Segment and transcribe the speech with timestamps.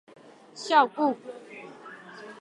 [0.55, 1.15] 邵武